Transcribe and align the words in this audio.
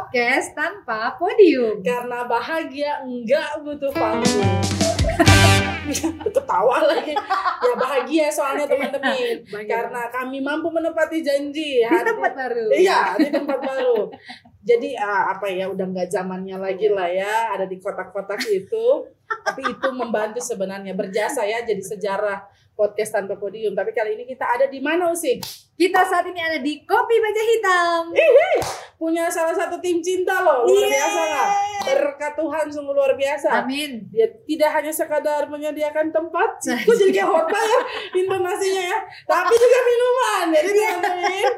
podcast 0.00 0.56
tanpa 0.56 1.12
podium. 1.20 1.84
Karena 1.84 2.24
bahagia 2.24 3.04
enggak 3.04 3.60
butuh 3.60 3.92
panggung. 3.92 4.56
Ketawa 6.24 6.88
lagi. 6.88 7.12
Ya 7.60 7.72
bahagia 7.76 8.26
soalnya 8.32 8.64
teman-teman. 8.64 9.44
Karena 9.68 10.08
kami 10.08 10.40
mampu 10.40 10.72
menepati 10.72 11.20
janji. 11.20 11.84
di 11.84 12.00
tempat 12.00 12.32
baru. 12.32 12.64
Iya, 12.72 13.20
di 13.20 13.28
tempat 13.28 13.58
baru. 13.60 14.08
Jadi 14.70 14.94
ah, 14.94 15.34
apa 15.34 15.50
ya 15.50 15.66
udah 15.66 15.86
nggak 15.90 16.08
zamannya 16.14 16.54
lagi 16.62 16.86
lah 16.86 17.10
ya 17.10 17.50
ada 17.58 17.66
di 17.66 17.82
kotak-kotak 17.82 18.38
itu. 18.46 19.10
Tapi 19.26 19.62
itu 19.66 19.88
membantu 19.90 20.38
sebenarnya 20.38 20.94
berjasa 20.94 21.42
ya 21.42 21.66
jadi 21.66 21.82
sejarah 21.82 22.46
podcast 22.78 23.12
tanpa 23.12 23.34
podium. 23.34 23.74
Tapi 23.74 23.90
kali 23.90 24.14
ini 24.14 24.24
kita 24.30 24.46
ada 24.46 24.70
di 24.70 24.78
mana 24.78 25.10
Usi? 25.10 25.42
Kita 25.74 26.04
saat 26.04 26.28
ini 26.28 26.36
ada 26.36 26.60
di 26.60 26.84
Kopi 26.84 27.16
Baja 27.18 27.42
Hitam. 27.42 28.02
Punya 29.00 29.32
salah 29.32 29.56
satu 29.56 29.80
tim 29.80 30.04
cinta 30.04 30.44
loh, 30.44 30.68
luar 30.68 30.84
Yeay. 30.84 30.92
biasa 30.92 31.20
nggak? 31.24 31.48
Berkat 31.88 32.32
Tuhan 32.36 32.66
sungguh 32.68 32.92
luar 32.92 33.16
biasa. 33.16 33.64
Amin. 33.64 34.04
Dia 34.12 34.28
tidak 34.44 34.70
hanya 34.76 34.92
sekadar 34.92 35.48
menyediakan 35.48 36.12
tempat, 36.12 36.60
Saya- 36.60 36.84
kok 36.84 37.00
jadi 37.00 37.24
kayak 37.24 37.30
hotel 37.32 37.64
ya 37.64 37.80
intonasinya 38.12 38.82
ya, 38.92 38.98
tapi 39.24 39.54
juga 39.56 39.78
minuman. 39.88 40.44
Jadi 40.52 40.68
teman-teman, 40.76 41.48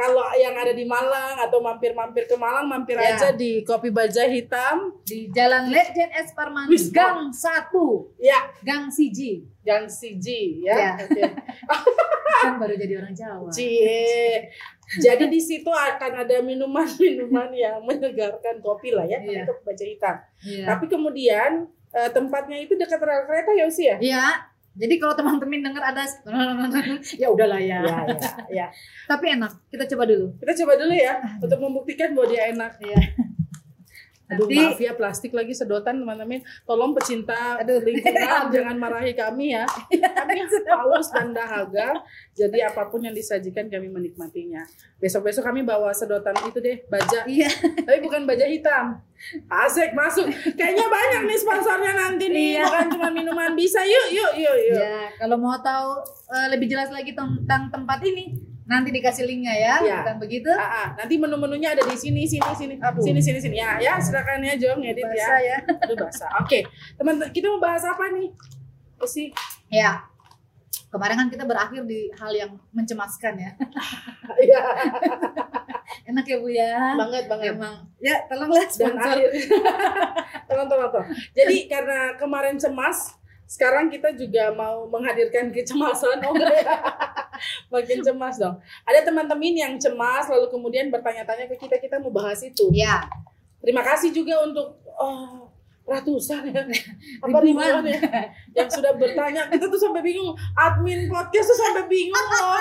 kalau 0.00 0.24
yang 0.32 0.56
ada 0.56 0.72
di 0.72 0.88
Malang 0.88 1.36
atau 1.36 1.60
mampir-mampir 1.60 2.24
ke 2.24 2.32
Malang, 2.34 2.64
mampir 2.64 2.96
Ya. 2.96 3.12
aja 3.12 3.28
di 3.36 3.60
Kopi 3.60 3.92
Baja 3.92 4.24
Hitam. 4.24 4.96
Di 5.04 5.28
Jalan 5.28 5.68
Legend 5.68 6.08
S 6.16 6.32
Parman 6.32 6.64
Gang 6.88 7.28
1, 7.28 8.16
Ya, 8.16 8.48
Gang 8.64 8.88
CG. 8.88 9.44
Gang 9.60 9.84
CG 9.84 10.26
ya. 10.64 10.72
Ya. 10.72 10.90
Oke. 11.04 11.20
Kan 12.40 12.56
baru 12.56 12.72
jadi 12.72 13.04
orang 13.04 13.12
Jawa. 13.12 13.52
Cie. 13.52 14.48
Jadi 14.96 15.28
di 15.28 15.38
situ 15.38 15.68
akan 15.68 16.24
ada 16.24 16.40
minuman-minuman 16.40 17.52
yang 17.52 17.84
menyegarkan 17.84 18.58
kopi 18.58 18.90
lah 18.90 19.04
ya, 19.04 19.20
Iya. 19.20 19.44
untuk 19.44 19.60
Baja 19.62 19.84
Hitam. 19.84 20.16
Iya. 20.40 20.64
Tapi 20.64 20.84
kemudian 20.88 21.50
eh, 21.90 22.10
tempatnya 22.10 22.56
itu 22.56 22.72
dekat 22.74 23.02
rel 23.02 23.26
kereta 23.28 23.50
ya 23.52 23.64
Usi 23.68 23.84
ya? 23.84 23.96
Iya. 24.00 24.24
Jadi 24.70 24.94
kalau 25.02 25.14
teman-teman 25.18 25.66
dengar 25.66 25.82
ada 25.82 26.06
ya 27.22 27.26
udahlah 27.26 27.58
ya. 27.58 27.82
Ya, 27.82 27.98
ya, 28.06 28.30
ya. 28.48 28.66
Tapi 29.10 29.34
enak. 29.34 29.52
Kita 29.66 29.84
coba 29.90 30.06
dulu. 30.06 30.26
Kita 30.38 30.52
coba 30.62 30.72
dulu 30.78 30.94
ya 30.94 31.14
untuk 31.42 31.58
membuktikan 31.58 32.14
bahwa 32.14 32.26
dia 32.30 32.42
enak. 32.54 32.72
Iya. 32.78 32.98
Aduh 34.30 34.46
Nanti- 34.46 34.62
maaf 34.62 34.78
ya 34.78 34.92
plastik 34.94 35.34
lagi 35.34 35.50
sedotan 35.50 35.98
teman-teman. 35.98 36.38
Tolong 36.62 36.94
pecinta 36.94 37.58
Aduh. 37.58 37.82
lingkungan 37.82 38.46
jangan 38.54 38.76
marahi 38.78 39.10
kami 39.12 39.58
ya. 39.58 39.66
Kami 39.66 40.38
haus 40.70 41.10
dan 41.10 41.34
dahaga. 41.34 41.98
Jadi 42.32 42.62
apa 42.62 42.86
pun 42.86 43.02
yang 43.02 43.12
disajikan 43.12 43.66
kami 43.66 43.90
menikmatinya. 43.90 44.62
Besok-besok 45.02 45.42
kami 45.42 45.66
bawa 45.66 45.90
sedotan 45.90 46.38
itu 46.46 46.62
deh, 46.62 46.78
baja. 46.86 47.26
Iya. 47.26 47.50
Tapi 47.82 47.98
bukan 48.00 48.22
baja 48.22 48.46
hitam. 48.46 49.02
Asik 49.50 49.92
masuk. 49.92 50.30
Kayaknya 50.54 50.86
banyak 50.86 51.22
nih 51.26 51.38
sponsornya 51.38 51.92
nanti 51.92 52.24
nih. 52.30 52.48
Iya. 52.56 52.64
Bukan 52.64 52.86
cuma 52.96 53.08
minuman 53.10 53.52
bisa. 53.52 53.82
Yuk, 53.82 54.06
yuk, 54.14 54.32
yuk, 54.38 54.56
yuk. 54.70 54.78
Ya, 54.80 55.10
kalau 55.18 55.36
mau 55.36 55.58
tahu 55.58 56.00
eh, 56.30 56.46
lebih 56.54 56.70
jelas 56.70 56.88
lagi 56.88 57.12
tentang 57.12 57.68
tempat 57.68 57.98
ini, 58.06 58.38
nanti 58.70 58.94
dikasih 58.94 59.26
linknya 59.26 59.50
ya, 59.50 59.74
Iya. 59.82 59.96
bukan 60.06 60.16
begitu? 60.22 60.46
Ah, 60.54 60.62
ah. 60.62 60.86
nanti 60.94 61.18
menu-menunya 61.18 61.74
ada 61.74 61.82
di 61.82 61.96
sini, 61.98 62.22
sini, 62.22 62.46
sini, 62.54 62.74
Aduh. 62.78 63.02
sini, 63.02 63.18
sini, 63.18 63.42
sini. 63.42 63.58
Ya, 63.58 63.82
ya, 63.82 63.98
silakan 63.98 64.46
ya, 64.46 64.54
Jo, 64.54 64.78
ngedit 64.78 65.02
ya. 65.02 65.10
Bahasa 65.10 65.34
ya. 65.42 65.56
Aduh 65.82 65.96
basah. 65.98 66.30
Oke, 66.38 66.62
teman 66.94 67.18
kita 67.34 67.50
mau 67.50 67.58
bahas 67.58 67.82
apa 67.82 68.14
nih? 68.14 68.30
Usi. 69.02 69.34
Ya. 69.66 70.06
Kemarin 70.86 71.18
kan 71.18 71.28
kita 71.30 71.42
berakhir 71.46 71.82
di 71.82 72.10
hal 72.14 72.30
yang 72.30 72.50
mencemaskan 72.70 73.34
ya. 73.36 73.50
Iya, 74.40 74.62
Enak 76.08 76.24
ya 76.24 76.36
Bu 76.38 76.48
ya. 76.48 76.94
banget 76.94 77.26
banget. 77.26 77.58
Emang 77.58 77.74
ya 77.98 78.22
tolonglah 78.24 78.62
sponsor. 78.70 79.18
tolong, 80.46 80.66
tolong, 80.70 80.88
tolong. 80.90 81.08
Jadi 81.34 81.66
karena 81.66 82.14
kemarin 82.16 82.54
cemas, 82.56 83.18
sekarang 83.44 83.90
kita 83.90 84.14
juga 84.14 84.54
mau 84.54 84.86
menghadirkan 84.86 85.50
kecemasan. 85.50 86.22
Oh 86.22 86.30
enggak 86.30 86.62
ya? 86.62 86.66
Makin 87.70 88.02
cemas 88.02 88.36
dong. 88.36 88.58
Ada 88.82 89.06
teman-teman 89.06 89.54
yang 89.54 89.74
cemas 89.78 90.26
lalu 90.26 90.50
kemudian 90.50 90.90
bertanya-tanya 90.90 91.46
ke 91.46 91.56
kita, 91.56 91.78
kita 91.78 92.02
mau 92.02 92.10
bahas 92.10 92.42
itu. 92.42 92.66
Ya, 92.74 93.06
Terima 93.60 93.84
kasih 93.84 94.08
juga 94.16 94.40
untuk 94.40 94.80
oh, 94.96 95.52
ratusan 95.84 96.48
ya. 96.48 96.64
Apa 97.24 97.38
ribuan 97.44 97.84
ya 97.84 98.00
yang 98.56 98.68
sudah 98.72 98.96
bertanya. 98.96 99.52
Kita 99.52 99.68
tuh 99.68 99.76
sampai 99.76 100.00
bingung. 100.00 100.32
Admin 100.56 101.12
podcast 101.12 101.52
tuh 101.52 101.58
sampai 101.60 101.84
bingung 101.84 102.16
loh. 102.16 102.56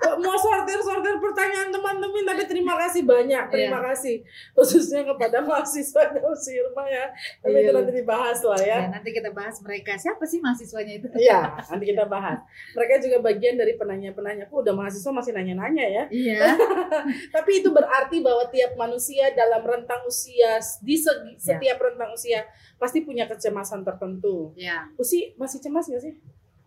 Mau 0.00 0.32
sortir-sortir 0.32 1.20
pertanyaan 1.20 1.68
teman-teman 1.68 2.24
tapi 2.24 2.42
terima 2.44 2.72
kasih 2.74 3.04
banyak. 3.04 3.52
Terima 3.52 3.84
kasih 3.84 4.24
khususnya 4.52 5.04
kepada 5.04 5.40
mahasiswa 5.40 6.02
Usi 6.24 6.56
Irma 6.56 6.88
ya. 6.88 7.12
Tapi 7.38 7.52
Iya. 7.52 7.62
itu 7.62 7.72
nanti 7.76 7.92
dibahas 7.94 8.40
lah 8.40 8.56
ya. 8.58 8.78
ya 8.80 8.88
nanti 8.88 9.12
kita 9.12 9.28
bahas 9.30 9.60
mereka. 9.60 9.94
Siapa 9.94 10.24
sih 10.24 10.40
mahasiswanya 10.40 10.94
itu? 10.96 11.06
Iya, 11.14 11.52
nanti 11.68 11.84
kita 11.86 12.08
bahas. 12.08 12.40
Mereka 12.72 12.94
juga 12.98 13.20
bagian 13.20 13.54
dari 13.54 13.76
penanya-penanya. 13.76 14.48
Kok 14.48 14.64
udah 14.64 14.74
mahasiswa 14.74 15.12
masih 15.12 15.32
nanya-nanya 15.32 15.84
ya. 15.84 16.04
Iya. 16.08 16.40
Tapi 17.36 17.60
itu 17.60 17.68
berarti 17.68 18.24
bahwa 18.24 18.48
tiap 18.48 18.72
manusia 18.74 19.28
dalam 19.32 19.60
rentang 19.60 20.00
usia 20.04 20.56
di 20.80 20.96
segi- 20.96 21.36
Ya. 21.36 21.56
setiap 21.56 21.76
rentang 21.78 22.12
usia 22.12 22.48
pasti 22.76 23.04
punya 23.04 23.28
kecemasan 23.28 23.84
tertentu. 23.84 24.56
Ya. 24.56 24.88
Usi 24.96 25.36
masih 25.36 25.60
cemas 25.60 25.84
gak 25.86 26.00
sih? 26.00 26.16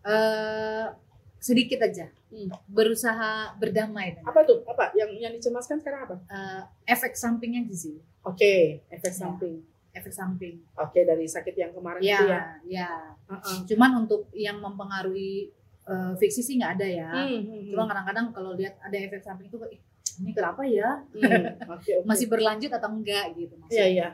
Eh 0.05 0.85
sedikit 1.43 1.83
aja. 1.83 2.07
Hmm. 2.31 2.47
Berusaha 2.65 3.31
berdamai 3.53 4.15
dengan 4.15 4.31
Apa 4.31 4.41
tuh? 4.41 4.63
Apa 4.63 4.95
yang 4.95 5.11
yang 5.13 5.33
dicemaskan 5.33 5.77
sekarang 5.77 6.07
apa? 6.07 6.15
eh, 6.25 6.61
efek 6.87 7.13
sampingnya 7.13 7.67
sih. 7.69 7.99
Oke, 8.23 8.79
efek 8.87 9.11
Ya. 9.11 9.19
samping. 9.19 9.59
Efek 9.91 10.09
samping. 10.09 10.63
Oke, 10.73 11.03
dari 11.03 11.27
sakit 11.27 11.53
yang 11.53 11.69
kemarin 11.69 11.99
Ya, 11.99 12.15
itu 12.15 12.25
ya. 12.25 12.41
ya. 12.65 12.89
Heeh. 13.27 13.57
Cuman 13.67 13.91
untuk 14.01 14.31
yang 14.31 14.57
mempengaruhi 14.57 15.51
eh, 15.83 16.13
fiksi 16.15 16.39
sih 16.39 16.55
nggak 16.55 16.79
ada 16.79 16.87
ya. 16.87 17.09
Hmm, 17.11 17.27
hmm, 17.37 17.43
hmm. 17.43 17.69
Cuma 17.69 17.83
kadang-kadang 17.83 18.31
kalau 18.31 18.55
lihat 18.55 18.79
ada 18.79 18.95
efek 18.95 19.19
samping 19.19 19.51
itu, 19.51 19.59
"Ih, 19.67 19.83
ini 20.17 20.31
kenapa 20.31 20.63
ya? 20.63 21.03
Hmm, 21.11 21.59
oke, 21.67 21.91
oke. 21.91 21.91
Masih 22.09 22.31
berlanjut 22.31 22.71
atau 22.71 22.87
enggak 22.87 23.35
gitu? 23.35 23.51
Iya, 23.51 23.59
maksudnya. 23.59 23.87
iya. 23.91 24.07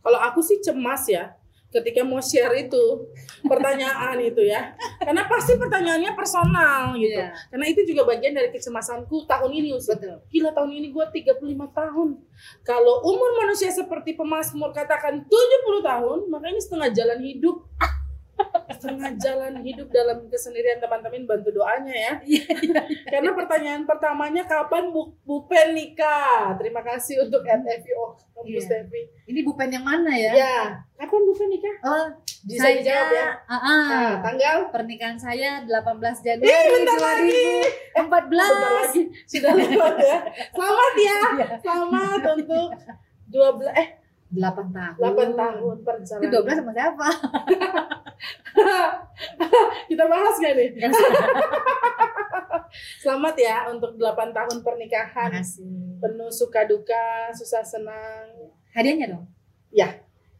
Kalau 0.00 0.16
aku 0.16 0.40
sih 0.40 0.58
cemas 0.58 1.04
ya 1.04 1.36
ketika 1.70 2.02
mau 2.02 2.18
share 2.18 2.66
itu 2.66 3.14
pertanyaan 3.46 4.18
itu 4.18 4.42
ya. 4.42 4.74
Karena 4.98 5.24
pasti 5.30 5.54
pertanyaannya 5.54 6.12
personal 6.18 6.98
gitu. 6.98 7.14
Iya, 7.22 7.30
Karena 7.48 7.66
itu 7.70 7.80
juga 7.86 8.02
bagian 8.10 8.34
dari 8.34 8.50
kecemasanku 8.50 9.24
tahun 9.30 9.50
ini 9.54 9.78
Usi. 9.78 9.94
betul. 9.94 10.18
Gila 10.28 10.50
tahun 10.50 10.70
ini 10.74 10.86
gue 10.90 11.04
35 11.06 11.70
tahun. 11.70 12.08
Kalau 12.66 12.94
umur 13.06 13.30
manusia 13.38 13.70
seperti 13.70 14.18
pemazmur 14.18 14.74
katakan 14.74 15.22
70 15.24 15.80
tahun, 15.80 16.18
makanya 16.26 16.60
setengah 16.60 16.90
jalan 16.90 17.20
hidup. 17.22 17.56
Setengah 18.70 19.10
jalan 19.16 19.54
hidup 19.60 19.90
dalam 19.90 20.24
kesendirian 20.26 20.78
teman-teman 20.78 21.26
bantu 21.26 21.50
doanya 21.50 21.90
ya. 21.90 22.12
Iya, 22.22 22.46
Karena 23.08 23.30
pertanyaan 23.32 23.82
pertamanya 23.82 24.42
kapan 24.44 24.88
Bu, 24.88 25.10
Bu 25.20 25.44
Pen 25.44 25.74
nikah? 25.74 26.54
Terima 26.54 26.80
kasih 26.80 27.24
untuk 27.24 27.42
NFO 27.42 28.02
Kampus 28.30 28.64
Iya. 28.64 28.80
Tevi. 28.80 29.02
Ini 29.26 29.40
bupen 29.42 29.68
yang 29.68 29.82
mana 29.82 30.10
ya? 30.10 30.32
Ya, 30.32 30.56
kapan 30.94 31.20
Bu 31.20 31.32
Pen 31.32 31.48
nikah? 31.48 31.74
Oh, 31.82 32.06
Bisa 32.40 32.62
saya, 32.62 32.74
dijawab 32.78 33.08
ya. 33.10 33.28
Ah, 33.44 33.54
ah. 33.54 33.84
Nah, 33.84 34.12
tanggal 34.22 34.56
pernikahan 34.70 35.18
saya 35.18 35.60
18 35.60 36.24
Januari 36.24 36.48
Eh, 36.48 36.64
bentar 36.72 36.98
lagi. 36.98 37.44
2014. 37.92 38.48
Bentar 38.48 38.72
lagi 38.72 39.02
sudah 39.26 39.52
lewat 39.52 39.94
ya. 39.98 40.18
Selamat 40.50 40.94
ya. 40.96 41.18
Iya. 41.36 41.46
Selamat 41.60 42.20
untuk 42.32 42.68
12 43.28 43.70
eh 43.76 43.88
8 44.30 44.70
tahun. 44.70 44.94
8 44.96 45.34
tahun 45.34 45.74
Itu 45.74 45.82
perjalanan. 45.82 46.30
12 46.30 46.58
sama 46.62 46.72
siapa? 46.72 47.08
Kita 49.90 50.04
bahas 50.06 50.34
gak 50.38 50.54
nih? 50.54 50.70
Selamat 53.02 53.34
ya 53.34 53.66
untuk 53.68 53.98
8 53.98 54.30
tahun 54.30 54.56
pernikahan. 54.62 55.34
Makasih. 55.34 55.98
Penuh 55.98 56.30
suka 56.30 56.62
duka, 56.64 57.28
susah 57.34 57.60
senang. 57.60 58.54
Hadiahnya 58.70 59.12
dong. 59.12 59.26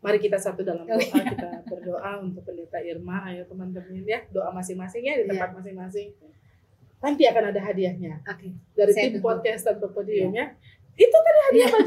Mari 0.00 0.16
kita 0.16 0.40
satu 0.40 0.64
dalam 0.64 0.88
Oh, 0.88 0.96
doa. 0.96 0.98
iya. 1.12 1.28
Kita 1.28 1.48
berdoa 1.68 2.24
untuk 2.24 2.40
pendeta 2.40 2.80
Irma. 2.80 3.20
Ayo 3.28 3.44
teman-teman 3.44 4.00
ya. 4.00 4.24
Doa 4.32 4.48
masing-masing 4.48 5.04
ya 5.04 5.20
di 5.20 5.28
Iya. 5.28 5.36
tempat 5.36 5.60
masing-masing. 5.60 6.08
Nanti 7.04 7.28
akan 7.28 7.52
ada 7.52 7.60
hadiahnya. 7.60 8.24
Oke. 8.24 8.48
Dari 8.72 8.92
Saya 8.96 9.12
tim 9.12 9.20
tunggu. 9.20 9.28
podcast 9.28 9.68
tanpa 9.68 9.92
podium 9.92 10.32
ya. 10.32 10.56
Itu 10.94 11.16
tadi 11.16 11.38
hadiah 11.42 11.60
Iya. 11.60 11.68
apa 11.68 11.80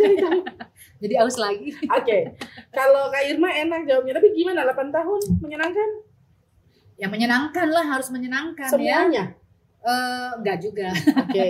jadi 1.03 1.15
aus 1.19 1.35
lagi. 1.35 1.69
Oke. 1.85 2.17
Kalau 2.69 3.09
Kak 3.09 3.23
Irma 3.23 3.49
enak 3.49 3.83
jawabnya. 3.83 4.13
Tapi 4.15 4.27
gimana 4.31 4.63
8 4.65 4.89
tahun? 4.89 5.19
Menyenangkan? 5.39 5.89
Yang 6.95 7.11
menyenangkan 7.11 7.67
lah, 7.67 7.85
harus 7.89 8.07
menyenangkan 8.09 8.69
ya. 8.79 9.03
Semuanya? 9.03 9.23
Eh, 9.83 10.29
enggak 10.39 10.57
juga. 10.59 10.89
Oke. 11.19 11.47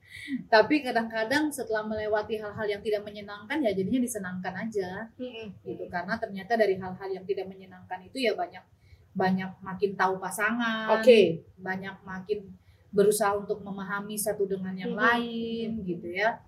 Tapi 0.48 0.80
kadang-kadang 0.80 1.52
setelah 1.52 1.84
melewati 1.84 2.40
hal-hal 2.40 2.64
yang 2.66 2.80
tidak 2.80 3.04
menyenangkan 3.04 3.60
ya 3.60 3.76
jadinya 3.76 4.00
disenangkan 4.00 4.54
aja 4.56 5.04
Mm-mm. 5.20 5.52
gitu. 5.60 5.84
Karena 5.90 6.16
ternyata 6.16 6.56
dari 6.56 6.80
hal-hal 6.80 7.08
yang 7.10 7.24
tidak 7.24 7.44
menyenangkan 7.44 8.00
itu 8.00 8.22
ya 8.22 8.32
banyak 8.32 8.64
banyak 9.12 9.50
makin 9.60 9.90
tahu 9.94 10.16
pasangan, 10.16 10.96
Oke. 10.96 11.44
banyak 11.54 11.92
makin 12.02 12.50
berusaha 12.88 13.36
untuk 13.36 13.60
memahami 13.60 14.16
satu 14.16 14.42
dengan 14.42 14.72
yang 14.72 14.94
Mhm. 14.94 14.98
lain 14.98 15.68
gitu 15.84 16.08
ya. 16.08 16.40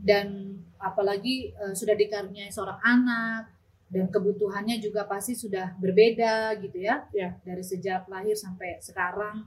Dan 0.00 0.58
apalagi 0.76 1.52
eh, 1.56 1.74
sudah 1.74 1.96
dikaruniai 1.96 2.52
seorang 2.52 2.80
anak 2.84 3.52
dan 3.86 4.10
kebutuhannya 4.10 4.82
juga 4.82 5.06
pasti 5.06 5.32
sudah 5.32 5.78
berbeda 5.78 6.58
gitu 6.60 6.82
ya. 6.82 7.06
Ya. 7.14 7.38
Dari 7.42 7.62
sejak 7.62 8.10
lahir 8.10 8.34
sampai 8.34 8.82
sekarang 8.82 9.46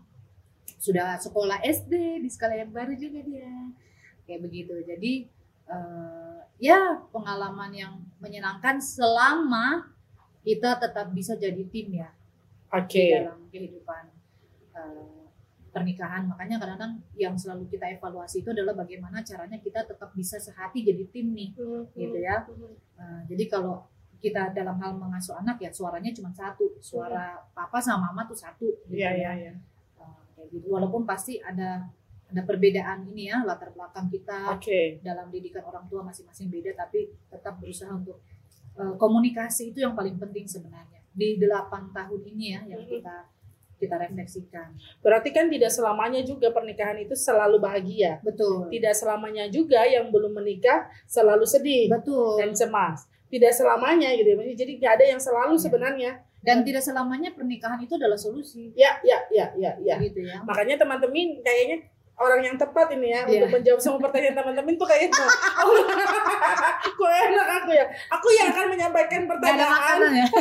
sudah 0.80 1.20
sekolah 1.20 1.60
SD 1.60 2.24
di 2.24 2.30
sekolah 2.32 2.56
yang 2.56 2.72
baru 2.72 2.96
juga 2.96 3.20
dia. 3.22 3.52
Kayak 4.24 4.42
begitu. 4.48 4.76
Jadi 4.88 5.14
eh, 5.70 6.40
ya 6.60 7.04
pengalaman 7.12 7.72
yang 7.76 7.94
menyenangkan 8.20 8.80
selama 8.80 9.92
kita 10.44 10.80
tetap 10.80 11.12
bisa 11.12 11.36
jadi 11.36 11.64
tim 11.68 12.00
ya 12.00 12.10
Oke. 12.72 12.96
di 12.96 13.12
dalam 13.12 13.40
kehidupan 13.52 14.04
eh, 14.76 15.19
pernikahan. 15.80 16.28
Makanya 16.28 16.56
kadang-kadang 16.58 16.94
yang 17.16 17.34
selalu 17.34 17.66
kita 17.68 17.88
evaluasi 17.90 18.44
itu 18.44 18.52
adalah 18.52 18.76
bagaimana 18.76 19.24
caranya 19.24 19.56
kita 19.58 19.84
tetap 19.84 20.12
bisa 20.12 20.36
sehati 20.38 20.84
jadi 20.84 21.04
tim 21.08 21.32
nih, 21.32 21.56
gitu 21.96 22.18
ya. 22.20 22.44
Eh, 23.00 23.22
jadi 23.28 23.44
kalau 23.48 23.88
kita 24.20 24.52
dalam 24.52 24.76
hal 24.78 24.94
mengasuh 24.94 25.40
anak 25.40 25.58
ya 25.58 25.72
suaranya 25.72 26.12
cuma 26.12 26.28
satu, 26.30 26.76
suara 26.80 27.40
papa 27.50 27.80
sama 27.80 28.12
mama 28.12 28.28
tuh 28.28 28.36
satu. 28.36 28.68
gitu 28.84 29.00
Iya, 29.00 29.16
ya. 29.16 29.16
iya, 29.16 29.32
iya. 29.40 29.54
Kayak 30.36 30.48
gitu. 30.52 30.66
Walaupun 30.68 31.04
pasti 31.04 31.40
ada 31.40 31.88
ada 32.30 32.42
perbedaan 32.46 33.10
ini 33.10 33.26
ya 33.26 33.42
latar 33.42 33.74
belakang 33.74 34.06
kita 34.06 34.54
Oke. 34.54 35.02
dalam 35.02 35.34
didikan 35.34 35.66
orang 35.66 35.90
tua 35.90 36.06
masing-masing 36.06 36.46
beda, 36.48 36.78
tapi 36.78 37.10
tetap 37.26 37.58
berusaha 37.58 37.90
untuk 37.90 38.22
eh, 38.76 38.94
komunikasi 38.96 39.72
itu 39.72 39.82
yang 39.82 39.92
paling 39.92 40.16
penting 40.16 40.46
sebenarnya 40.46 41.00
di 41.10 41.36
delapan 41.36 41.90
tahun 41.90 42.22
ini 42.28 42.46
ya 42.54 42.62
yang 42.70 42.84
Mhm. 42.86 42.92
kita 42.92 43.16
kita 43.80 43.96
refleksikan. 43.96 44.76
Berarti 45.00 45.32
kan 45.32 45.48
tidak 45.48 45.72
selamanya 45.72 46.20
juga 46.22 46.52
pernikahan 46.52 47.00
itu 47.00 47.16
selalu 47.16 47.58
bahagia. 47.64 48.20
Betul. 48.22 48.68
Tidak 48.68 48.94
selamanya 48.94 49.48
juga 49.48 49.88
yang 49.88 50.12
belum 50.12 50.36
menikah 50.36 50.92
selalu 51.08 51.48
sedih 51.48 51.88
Betul. 51.88 52.38
dan 52.38 52.52
cemas. 52.52 53.08
Tidak 53.32 53.52
selamanya 53.56 54.12
gitu. 54.14 54.36
ya. 54.36 54.54
Jadi 54.54 54.72
nggak 54.84 54.94
ada 55.00 55.06
yang 55.08 55.22
selalu 55.24 55.56
Ya. 55.56 55.64
sebenarnya. 55.64 56.12
Dan 56.40 56.64
tidak 56.64 56.80
selamanya 56.80 57.36
pernikahan 57.36 57.80
itu 57.84 58.00
adalah 58.00 58.16
solusi. 58.16 58.72
Ya, 58.72 58.96
ya, 59.04 59.28
ya, 59.28 59.52
ya, 59.60 59.76
ya. 59.84 59.96
Gitu 60.00 60.24
ya. 60.24 60.40
Makanya 60.48 60.80
teman-teman 60.80 61.44
kayaknya 61.44 61.84
orang 62.20 62.42
yang 62.42 62.56
tepat 62.56 62.88
ini 62.92 63.08
ya 63.10 63.22
Iya. 63.24 63.40
untuk 63.42 63.50
menjawab 63.56 63.80
semua 63.80 64.00
pertanyaan 64.02 64.36
teman-teman 64.36 64.74
tuh 64.76 64.86
kayaknya 64.86 65.16
kok 67.00 67.10
enak 67.10 67.48
aku 67.58 67.72
ya 67.72 67.86
aku 68.10 68.28
yang 68.34 68.48
akan 68.50 68.66
menyampaikan 68.70 69.22
pertanyaan 69.26 69.98
ya. 70.14 70.28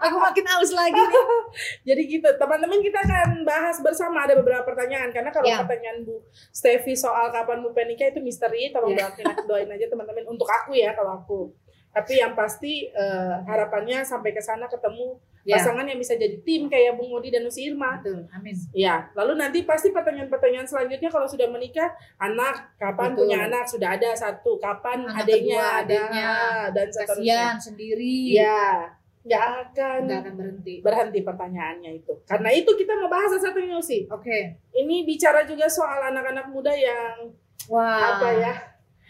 Aku 0.00 0.16
makin 0.16 0.48
haus 0.48 0.72
lagi 0.72 0.96
nih. 0.96 1.24
jadi 1.86 2.02
gitu 2.08 2.28
teman-teman 2.34 2.80
kita 2.80 2.98
akan 2.98 3.44
bahas 3.44 3.76
bersama 3.78 4.24
ada 4.24 4.32
beberapa 4.32 4.64
pertanyaan 4.64 5.12
karena 5.12 5.28
kalau 5.28 5.44
Ya. 5.44 5.60
pertanyaan 5.60 6.02
Bu 6.02 6.24
Stevi 6.48 6.96
soal 6.96 7.28
kapan 7.28 7.60
Bu 7.60 7.70
Penika 7.70 8.08
itu 8.08 8.16
misteri 8.18 8.72
tolong 8.72 8.96
Ya. 8.96 9.12
doain, 9.12 9.28
doain 9.44 9.68
aja 9.68 9.86
teman-teman 9.86 10.24
untuk 10.26 10.48
aku 10.48 10.72
ya 10.72 10.96
kalau 10.96 11.20
aku 11.20 11.52
tapi 11.90 12.16
yang 12.16 12.32
pasti 12.32 12.86
eh, 12.86 13.34
harapannya 13.44 14.02
sampai 14.02 14.30
ke 14.30 14.40
sana 14.40 14.66
ketemu 14.66 15.18
Ya. 15.40 15.56
pasangan 15.56 15.88
yang 15.88 15.96
bisa 15.96 16.20
jadi 16.20 16.36
tim 16.44 16.68
kayak 16.68 17.00
Bung 17.00 17.16
Odi 17.16 17.32
dan 17.32 17.40
Nusi 17.40 17.64
Irma 17.64 17.96
Betul. 17.96 18.28
Amin. 18.28 18.52
Ya, 18.76 19.08
lalu 19.16 19.40
nanti 19.40 19.64
pasti 19.64 19.88
pertanyaan-pertanyaan 19.88 20.68
selanjutnya 20.68 21.08
kalau 21.08 21.24
sudah 21.24 21.48
menikah, 21.48 21.88
anak 22.20 22.76
kapan 22.76 23.16
Betul. 23.16 23.24
punya 23.24 23.48
anak 23.48 23.64
sudah 23.64 23.96
ada 23.96 24.12
satu, 24.12 24.60
kapan 24.60 25.00
Anak 25.08 25.24
adiknya 25.24 25.56
kedua, 25.56 25.80
ada 25.80 25.96
adiknya. 25.96 26.30
dan 26.76 26.86
seterusnya. 26.92 27.40
Sendiri. 27.56 28.36
Ya, 28.36 28.92
nggak 29.24 29.44
akan 29.64 29.98
Nggak 30.04 30.20
akan 30.20 30.34
berhenti. 30.36 30.74
berhenti 30.84 31.20
pertanyaannya 31.24 31.90
itu. 32.04 32.12
Karena 32.28 32.50
itu 32.52 32.70
kita 32.76 32.92
mau 33.00 33.08
bahas 33.08 33.32
satu 33.32 33.60
sih. 33.80 34.04
Oke. 34.12 34.60
Ini 34.76 35.08
bicara 35.08 35.48
juga 35.48 35.72
soal 35.72 36.12
anak-anak 36.12 36.52
muda 36.52 36.76
yang 36.76 37.32
Wah. 37.72 38.20
apa 38.20 38.28
ya? 38.36 38.54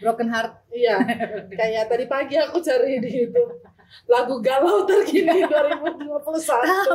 Broken 0.00 0.28
heart. 0.32 0.52
Iya, 0.72 0.96
kayak 1.52 1.92
tadi 1.92 2.04
pagi 2.08 2.34
aku 2.40 2.58
cari 2.64 2.98
di 3.04 3.10
YouTube 3.24 3.60
lagu 4.06 4.38
galau 4.38 4.86
terkini 4.86 5.44
2021. 5.44 6.08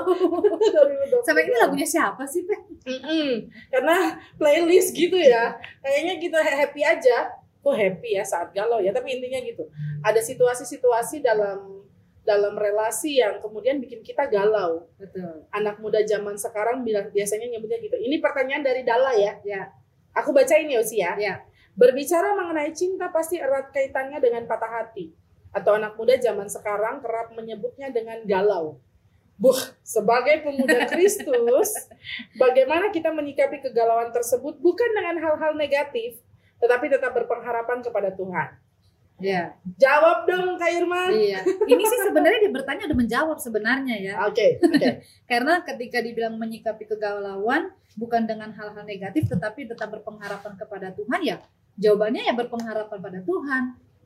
2021. 0.10 1.28
Sampai 1.28 1.44
ini 1.48 1.56
lagunya 1.60 1.88
siapa 1.88 2.24
sih, 2.24 2.48
Pe? 2.48 2.56
Mm-mm. 2.88 3.52
Karena 3.68 4.16
playlist 4.40 4.96
gitu 4.96 5.20
ya, 5.20 5.60
kayaknya 5.84 6.18
kita 6.18 6.40
happy 6.40 6.82
aja. 6.82 7.36
Kok 7.62 7.76
happy 7.76 8.16
ya 8.16 8.24
saat 8.24 8.54
galau 8.56 8.80
ya, 8.80 8.96
tapi 8.96 9.18
intinya 9.20 9.42
gitu. 9.44 9.68
Ada 10.06 10.22
situasi-situasi 10.24 11.20
dalam 11.20 11.84
dalam 12.26 12.58
relasi 12.58 13.22
yang 13.22 13.38
kemudian 13.38 13.78
bikin 13.78 14.02
kita 14.02 14.26
galau. 14.26 14.90
Betul. 14.98 15.46
Anak 15.54 15.78
muda 15.78 16.02
zaman 16.02 16.34
sekarang 16.34 16.82
bilang 16.82 17.14
biasanya 17.14 17.46
nyebutnya 17.54 17.78
gitu. 17.78 17.96
Ini 18.02 18.18
pertanyaan 18.18 18.66
dari 18.66 18.82
Dala 18.82 19.14
ya. 19.14 19.38
Ya. 19.46 19.70
Aku 20.18 20.34
bacain 20.34 20.66
ya 20.66 20.82
Usi 20.82 21.06
ya. 21.06 21.14
Ya. 21.22 21.46
Berbicara 21.76 22.40
mengenai 22.40 22.72
cinta 22.72 23.12
pasti 23.12 23.36
erat 23.36 23.70
kaitannya 23.76 24.24
dengan 24.24 24.48
patah 24.48 24.72
hati. 24.82 25.12
Atau 25.52 25.76
anak 25.76 26.00
muda 26.00 26.16
zaman 26.20 26.48
sekarang 26.48 27.04
kerap 27.04 27.36
menyebutnya 27.36 27.92
dengan 27.92 28.24
galau. 28.24 28.80
Buh, 29.36 29.60
sebagai 29.84 30.48
pemuda 30.48 30.88
Kristus, 30.92 31.92
bagaimana 32.40 32.92
kita 32.92 33.12
menyikapi 33.12 33.60
kegalauan 33.60 34.16
tersebut 34.16 34.56
bukan 34.64 34.90
dengan 34.96 35.20
hal-hal 35.20 35.60
negatif, 35.60 36.24
tetapi 36.64 36.88
tetap 36.88 37.12
berpengharapan 37.12 37.84
kepada 37.84 38.16
Tuhan. 38.16 38.56
Ya. 39.20 39.56
Jawab 39.80 40.28
dong 40.28 40.60
Kak 40.60 40.72
Irma. 40.72 41.12
Iya. 41.12 41.44
Ini 41.44 41.84
sih 41.88 42.00
sebenarnya 42.04 42.40
dia 42.48 42.52
bertanya 42.52 42.84
udah 42.88 43.00
menjawab 43.00 43.38
sebenarnya 43.40 43.96
ya. 43.96 44.14
Oke, 44.28 44.60
oke. 44.60 44.90
Karena 45.32 45.64
ketika 45.64 46.04
dibilang 46.04 46.36
menyikapi 46.36 46.84
kegalauan 46.84 47.72
bukan 47.96 48.28
dengan 48.28 48.52
hal-hal 48.52 48.84
negatif 48.84 49.32
tetapi 49.32 49.72
tetap 49.72 49.88
berpengharapan 49.88 50.54
kepada 50.60 50.92
Tuhan 50.92 51.22
ya 51.24 51.40
jawabannya 51.80 52.28
ya 52.28 52.34
berpengharapan 52.34 53.00
pada 53.00 53.20
Tuhan. 53.24 53.64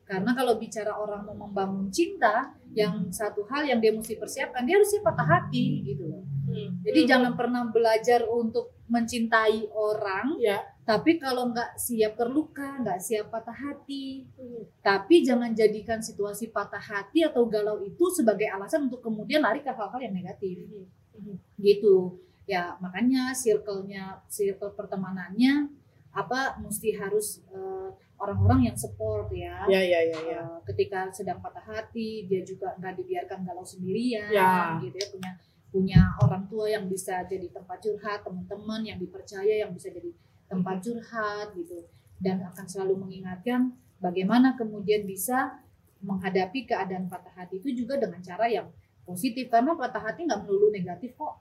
Karena 0.09 0.33
kalau 0.33 0.57
bicara 0.57 0.97
orang 0.97 1.21
mau 1.21 1.37
membangun 1.45 1.93
cinta, 1.93 2.57
yang 2.73 3.13
satu 3.13 3.45
hal 3.45 3.65
yang 3.69 3.77
dia 3.77 3.93
mesti 3.93 4.17
persiapkan, 4.17 4.65
dia 4.65 4.81
harus 4.81 4.89
siap 4.89 5.05
patah 5.05 5.25
hati 5.25 5.85
gitu 5.85 6.09
loh. 6.09 6.25
Hmm. 6.49 6.81
Jadi 6.81 7.05
jangan 7.05 7.37
pernah 7.37 7.69
belajar 7.69 8.25
untuk 8.25 8.73
mencintai 8.89 9.69
orang, 9.69 10.33
Ya. 10.41 10.65
tapi 10.81 11.21
kalau 11.21 11.53
nggak 11.53 11.77
siap 11.77 12.17
terluka, 12.17 12.81
nggak 12.81 12.97
siap 12.97 13.29
patah 13.29 13.53
hati, 13.53 14.25
Hmm. 14.33 14.65
tapi 14.81 15.21
jangan 15.21 15.53
jadikan 15.53 16.01
situasi 16.01 16.49
patah 16.49 16.81
hati 16.81 17.21
atau 17.21 17.45
galau 17.45 17.77
itu 17.85 18.09
sebagai 18.09 18.49
alasan 18.49 18.89
untuk 18.89 19.05
kemudian 19.05 19.45
lari 19.45 19.61
ke 19.61 19.69
hal-hal 19.69 20.01
yang 20.01 20.17
negatif 20.17 20.65
Hmm. 21.13 21.37
gitu 21.61 22.17
ya 22.49 22.73
makanya 22.81 23.29
circle-nya 23.37 24.25
circle 24.25 24.73
pertemanannya 24.73 25.69
apa 26.09 26.57
mesti 26.59 26.97
harus 26.97 27.45
eh, 27.53 27.89
orang-orang 28.19 28.69
yang 28.71 28.77
support 28.77 29.31
ya. 29.31 29.63
Ya, 29.71 29.81
ya, 29.81 29.99
ya, 30.11 30.19
ya. 30.19 30.41
Eh, 30.43 30.59
ketika 30.67 31.07
sedang 31.13 31.39
patah 31.39 31.63
hati 31.63 32.25
dia 32.27 32.41
juga 32.43 32.75
nggak 32.77 32.93
dibiarkan 32.99 33.45
galau 33.47 33.63
sendirian 33.63 34.29
Ya. 34.33 34.77
gitu 34.83 34.97
ya. 34.99 35.07
Punya 35.13 35.31
punya 35.69 36.01
orang 36.25 36.49
tua 36.49 36.65
yang 36.65 36.89
bisa 36.89 37.21
jadi 37.29 37.45
tempat 37.53 37.77
curhat 37.77 38.25
teman-teman 38.25 38.81
yang 38.81 38.97
dipercaya 38.97 39.61
yang 39.61 39.69
bisa 39.69 39.93
jadi 39.93 40.09
tempat 40.49 40.81
curhat 40.81 41.53
gitu. 41.53 41.85
Dan 42.19 42.41
akan 42.43 42.65
selalu 42.67 43.05
mengingatkan 43.07 43.71
bagaimana 44.01 44.57
kemudian 44.57 45.05
bisa 45.05 45.61
menghadapi 46.01 46.65
keadaan 46.67 47.05
patah 47.07 47.31
hati 47.37 47.61
itu 47.61 47.85
juga 47.85 48.01
dengan 48.01 48.19
cara 48.19 48.49
yang 48.49 48.67
positif. 49.05 49.47
Karena 49.47 49.77
patah 49.77 50.01
hati 50.03 50.25
nggak 50.25 50.41
melulu 50.43 50.73
negatif 50.73 51.13
kok 51.15 51.37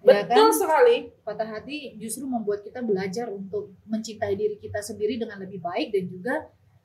Ya 0.00 0.22
Betul 0.22 0.48
kan? 0.48 0.54
sekali. 0.54 0.96
patah 1.20 1.48
hati 1.48 1.98
justru 1.98 2.24
membuat 2.24 2.62
kita 2.62 2.78
belajar 2.80 3.26
untuk 3.28 3.74
mencintai 3.84 4.32
diri 4.32 4.56
kita 4.56 4.78
sendiri 4.78 5.18
dengan 5.18 5.38
lebih 5.38 5.58
baik 5.58 5.90
dan 5.90 6.04
juga 6.06 6.34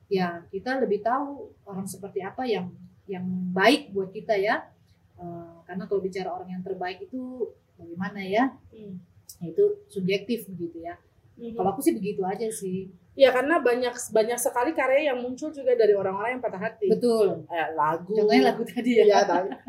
ya 0.06 0.42
kita 0.48 0.78
lebih 0.78 1.00
tahu 1.00 1.54
orang 1.64 1.86
seperti 1.86 2.20
apa 2.20 2.42
yang 2.44 2.74
yang 3.06 3.24
baik 3.50 3.90
buat 3.90 4.10
kita 4.10 4.34
ya 4.34 4.66
Eh, 5.14 5.56
karena 5.62 5.86
kalau 5.86 6.02
bicara 6.02 6.26
orang 6.26 6.50
yang 6.50 6.58
terbaik 6.60 6.98
itu 7.00 7.46
bagaimana 7.74 8.18
ya 8.18 8.50
Hmm. 8.74 8.98
itu 9.40 9.86
subjektif 9.86 10.50
begitu 10.50 10.82
ya 10.82 10.98
Mhm. 11.34 11.54
kalau 11.54 11.70
aku 11.74 11.80
sih 11.82 11.94
begitu 11.94 12.22
aja 12.22 12.46
sih 12.50 12.88
Ya 13.14 13.30
karena 13.30 13.62
banyak 13.62 13.94
banyak 14.10 14.34
sekali 14.34 14.74
karya 14.74 15.14
yang 15.14 15.22
muncul 15.22 15.46
juga 15.54 15.78
dari 15.78 15.94
orang-orang 15.94 16.34
yang 16.34 16.42
patah 16.42 16.58
hati. 16.58 16.90
betul 16.90 17.46
Eh, 17.46 17.68
lagu, 17.78 18.10
contohnya 18.10 18.50
lagu 18.50 18.66
tadi 18.66 18.98
ya 18.98 19.06
ya, 19.06 19.22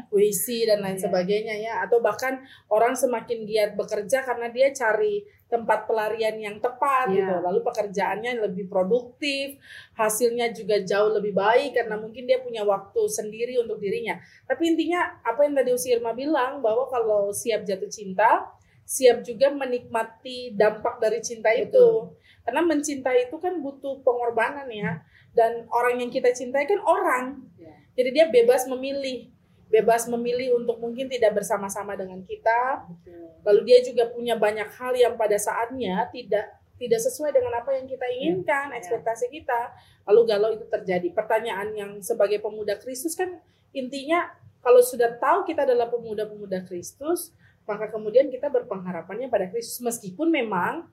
puisi 0.10 0.66
dan 0.66 0.82
lain 0.82 0.98
Iya. 0.98 1.06
sebagainya 1.06 1.56
ya. 1.62 1.74
Atau 1.86 2.02
bahkan 2.02 2.42
orang 2.74 2.98
semakin 2.98 3.46
giat 3.46 3.78
bekerja 3.78 4.26
karena 4.26 4.50
dia 4.50 4.74
cari 4.74 5.22
tempat 5.46 5.86
pelarian 5.86 6.42
yang 6.42 6.58
tepat 6.58 7.14
Iya. 7.14 7.22
gitu. 7.22 7.34
Lalu 7.46 7.60
pekerjaannya 7.62 8.32
lebih 8.50 8.66
produktif, 8.66 9.62
hasilnya 9.94 10.50
juga 10.50 10.82
jauh 10.82 11.14
lebih 11.14 11.38
baik 11.38 11.78
karena 11.78 12.02
mungkin 12.02 12.26
dia 12.26 12.42
punya 12.42 12.66
waktu 12.66 13.06
sendiri 13.06 13.62
untuk 13.62 13.78
dirinya. 13.78 14.18
Tapi 14.50 14.74
intinya 14.74 15.22
apa 15.22 15.46
yang 15.46 15.54
tadi 15.54 15.70
Usi 15.70 15.94
Irma 15.94 16.18
bilang 16.18 16.66
bahwa 16.66 16.90
kalau 16.90 17.30
siap 17.30 17.62
jatuh 17.62 17.94
cinta, 17.94 18.55
siap 18.86 19.26
juga 19.26 19.50
menikmati 19.50 20.54
dampak 20.54 21.02
dari 21.02 21.20
cinta 21.20 21.50
itu. 21.52 21.74
Betul. 21.74 22.22
Karena 22.46 22.62
mencintai 22.62 23.28
itu 23.28 23.38
kan 23.42 23.58
butuh 23.58 24.06
pengorbanan 24.06 24.70
ya. 24.70 25.02
Dan 25.34 25.66
orang 25.74 26.00
yang 26.00 26.14
kita 26.14 26.30
cintai 26.32 26.70
kan 26.70 26.80
orang. 26.86 27.42
Ya. 27.58 27.74
Jadi 27.98 28.10
dia 28.14 28.26
bebas 28.30 28.70
memilih, 28.70 29.34
bebas 29.68 30.06
memilih 30.06 30.62
untuk 30.62 30.78
mungkin 30.78 31.10
tidak 31.10 31.42
bersama-sama 31.42 31.98
dengan 31.98 32.22
kita. 32.22 32.86
betul 32.86 33.26
Lalu 33.46 33.62
dia 33.66 33.80
juga 33.86 34.10
punya 34.10 34.34
banyak 34.38 34.70
hal 34.78 34.94
yang 34.98 35.14
pada 35.18 35.38
saatnya 35.38 36.10
tidak 36.10 36.50
tidak 36.76 37.00
sesuai 37.00 37.32
dengan 37.32 37.56
apa 37.56 37.72
yang 37.72 37.88
kita 37.88 38.04
inginkan, 38.20 38.76
ekspektasi 38.76 39.32
kita, 39.32 39.72
lalu 40.04 40.28
galau 40.28 40.52
itu 40.52 40.68
terjadi. 40.68 41.08
Pertanyaan 41.16 41.72
yang 41.72 41.92
sebagai 42.04 42.44
pemuda 42.44 42.76
Kristus 42.76 43.16
kan 43.16 43.40
intinya 43.72 44.28
kalau 44.60 44.84
sudah 44.84 45.16
tahu 45.16 45.48
kita 45.48 45.64
adalah 45.64 45.88
pemuda-pemuda 45.88 46.68
Kristus, 46.68 47.32
maka 47.66 47.90
kemudian 47.90 48.30
kita 48.30 48.48
berpengharapannya 48.48 49.28
pada 49.28 49.50
Kristus 49.50 49.82
meskipun 49.82 50.30
memang 50.30 50.86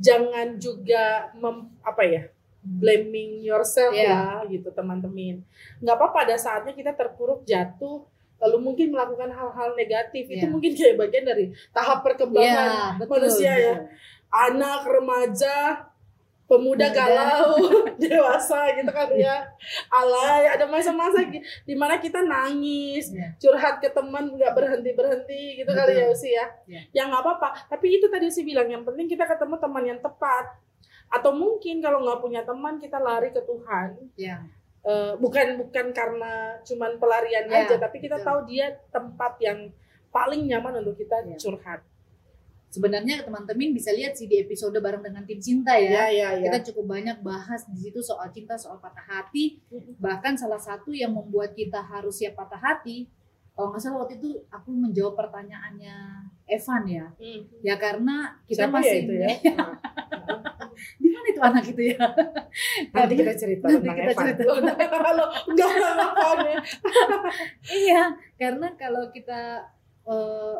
jangan 0.00 0.56
juga 0.56 1.28
mem, 1.36 1.68
apa 1.84 2.02
ya 2.04 2.22
blaming 2.60 3.40
yourself 3.40 3.92
Yeah. 3.92 4.12
lah 4.12 4.48
gitu 4.48 4.68
teman-teman 4.72 5.40
nggak 5.80 5.96
apa 5.96 6.06
pada 6.12 6.34
saatnya 6.36 6.72
kita 6.72 6.92
terpuruk 6.92 7.44
jatuh 7.44 8.04
lalu 8.40 8.56
mungkin 8.60 8.92
melakukan 8.92 9.28
hal-hal 9.32 9.76
negatif 9.76 10.28
itu 10.28 10.44
Yeah. 10.44 10.52
mungkin 10.52 10.72
kayak 10.72 10.96
bagian 10.96 11.24
dari 11.24 11.44
tahap 11.72 12.00
perkembangan 12.00 12.68
Iya, 12.68 12.80
betul. 12.96 13.12
manusia 13.16 13.52
ya. 13.52 13.56
betul. 13.56 13.76
anak 14.30 14.80
remaja 14.86 15.56
pemuda 16.50 16.90
galau 16.90 17.54
dewasa 18.02 18.74
gitu 18.74 18.90
kan 18.90 19.06
ya. 19.14 19.46
Alay 19.88 20.50
ada 20.50 20.66
masa-masa 20.66 21.22
gi- 21.22 21.38
di 21.62 21.74
mana 21.74 21.96
kita 21.96 22.20
nangis 22.20 23.14
Iya. 23.14 23.38
curhat 23.38 23.78
ke 23.78 23.86
teman 23.88 24.34
nggak 24.34 24.50
berhenti 24.50 24.90
berhenti 24.90 25.42
gitu 25.56 25.70
kali 25.70 25.94
ya 25.94 26.06
usia 26.06 26.32
ya. 26.32 26.44
Iya. 26.66 26.80
ya 26.90 27.02
nggak 27.06 27.22
apa-apa. 27.22 27.48
Tapi 27.68 27.86
itu 27.94 28.10
tadi 28.10 28.26
sih 28.26 28.42
bilang 28.42 28.66
yang 28.66 28.82
penting 28.82 29.06
kita 29.06 29.24
ketemu 29.24 29.54
teman 29.56 29.84
yang 29.86 30.00
tepat. 30.00 30.58
Atau 31.06 31.30
mungkin 31.32 31.78
kalau 31.78 32.02
nggak 32.02 32.18
punya 32.18 32.42
teman 32.42 32.76
kita 32.76 32.98
lari 32.98 33.30
ke 33.30 33.40
Tuhan. 33.40 33.94
Ya, 34.14 34.42
Eh, 34.80 35.12
bukan 35.14 35.60
bukan 35.60 35.92
karena 35.92 36.56
cuman 36.62 36.96
pelarian 36.96 37.44
Ya, 37.44 37.62
aja 37.62 37.76
tapi 37.76 38.00
kita 38.00 38.16
betul. 38.16 38.26
tahu 38.26 38.38
dia 38.48 38.72
tempat 38.88 39.36
yang 39.38 39.68
paling 40.08 40.48
nyaman 40.48 40.80
untuk 40.80 40.96
kita 40.96 41.20
Ya. 41.22 41.36
curhat 41.36 41.84
sebenarnya 42.70 43.26
teman-teman 43.26 43.74
bisa 43.74 43.90
lihat 43.90 44.14
sih 44.14 44.30
di 44.30 44.38
episode 44.38 44.78
bareng 44.78 45.02
dengan 45.02 45.26
tim 45.26 45.42
cinta 45.42 45.74
ya. 45.74 46.06
ya 46.06 46.06
ya 46.08 46.28
ya 46.38 46.46
Kita 46.48 46.72
cukup 46.72 46.94
banyak 46.94 47.18
bahas 47.20 47.66
di 47.66 47.90
situ 47.90 47.98
soal 47.98 48.30
cinta, 48.30 48.54
soal 48.54 48.78
patah 48.78 49.04
hati. 49.04 49.58
Bahkan 49.98 50.38
salah 50.38 50.62
satu 50.62 50.94
yang 50.94 51.10
membuat 51.10 51.52
kita 51.58 51.82
harus 51.82 52.22
siap 52.22 52.38
patah 52.38 52.62
hati, 52.62 53.10
kalau 53.60 53.76
nggak 53.76 53.82
salah 53.84 53.98
waktu 54.06 54.16
itu 54.16 54.30
aku 54.48 54.72
menjawab 54.72 55.20
pertanyaannya 55.20 55.96
Evan 56.48 56.82
ya. 56.88 57.06
Hmm. 57.20 57.40
Ya 57.60 57.74
karena 57.76 58.40
kita 58.48 58.64
Siapa 58.64 58.80
masih 58.80 58.88
ya 58.88 59.02
itu 59.04 59.12
ya 59.20 59.28
di 61.02 61.08
mana 61.12 61.26
itu 61.28 61.40
anak 61.44 61.64
itu 61.68 61.82
ya? 61.92 62.00
nanti 62.96 63.14
kita 63.20 63.34
cerita 63.36 63.68
Nanti 63.68 63.84
tentang 63.84 63.96
kita 64.00 64.12
Evan. 64.16 64.24
cerita. 64.24 64.42
Kalau 64.88 65.26
apa-apa. 66.08 66.50
iya, 67.84 68.02
karena 68.40 68.66
kalau 68.80 69.12
kita 69.12 69.68
eh, 70.08 70.56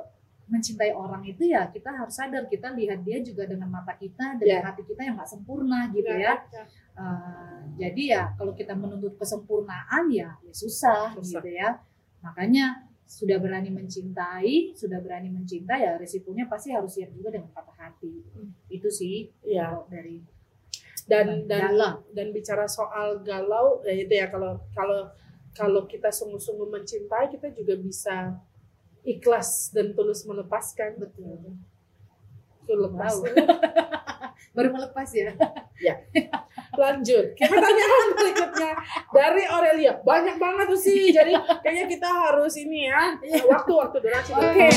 mencintai 0.51 0.91
orang 0.93 1.23
itu 1.23 1.47
ya 1.47 1.71
kita 1.71 1.95
harus 1.95 2.11
sadar 2.13 2.45
kita 2.45 2.75
lihat 2.75 3.01
dia 3.01 3.23
juga 3.23 3.47
dengan 3.47 3.71
mata 3.71 3.95
kita 3.95 4.35
dengan 4.35 4.61
Ya. 4.61 4.67
hati 4.67 4.83
kita 4.83 5.01
yang 5.07 5.15
nggak 5.15 5.31
sempurna 5.31 5.87
gitu 5.95 6.11
ya. 6.11 6.43
Eh, 6.99 7.61
jadi 7.79 8.03
ya 8.05 8.23
kalau 8.35 8.53
kita 8.53 8.75
menuntut 8.75 9.15
kesempurnaan 9.15 10.11
ya, 10.11 10.35
ya 10.43 10.53
susah, 10.53 11.15
Susah. 11.15 11.39
gitu 11.39 11.49
ya. 11.55 11.79
Makanya 12.21 12.85
sudah 13.07 13.39
berani 13.39 13.71
mencintai, 13.71 14.75
sudah 14.75 14.99
berani 14.99 15.31
mencinta 15.31 15.75
ya 15.75 15.95
resikonya 15.97 16.47
pasti 16.47 16.71
harus 16.71 16.93
siap 16.93 17.11
juga 17.11 17.31
dengan 17.33 17.49
patah 17.51 17.75
hati. 17.79 18.23
Hmm. 18.35 18.51
Itu 18.67 18.91
sih 18.91 19.31
Iya. 19.43 19.71
kalau 19.71 19.87
dari 19.87 20.19
dan 21.07 21.47
dan 21.51 21.75
Galau. 21.75 22.07
dan 22.13 22.31
bicara 22.31 22.67
soal 22.67 23.23
galau 23.23 23.83
ya 23.83 23.95
itu 23.97 24.15
ya 24.15 24.31
kalau 24.31 24.63
kalau 24.71 25.11
kalau 25.51 25.83
kita 25.85 26.07
sungguh-sungguh 26.07 26.71
mencintai 26.71 27.27
kita 27.31 27.51
juga 27.51 27.75
bisa 27.75 28.39
ikhlas 29.05 29.73
dan 29.73 29.93
tulus 29.97 30.25
melepaskan. 30.29 30.97
Betul. 31.01 31.57
itu 32.61 32.75
lepas. 32.77 33.19
Baru 34.55 34.69
melepas 34.75 35.09
ya. 35.15 35.35
lanjut. 36.75 37.35
Ke 37.39 37.45
pertanyaan 37.51 38.09
berikutnya 38.15 38.73
dari 39.11 39.45
Aurelia. 39.47 39.93
Banyak 40.03 40.37
banget 40.39 40.67
tuh 40.71 40.81
sih. 40.81 41.11
Jadi 41.11 41.35
kayaknya 41.63 41.87
kita 41.87 42.09
harus 42.09 42.55
ini 42.59 42.91
ya 42.91 43.19
waktu 43.47 43.73
waktu 43.75 43.97
durasi. 44.03 44.31
Oke. 44.35 44.69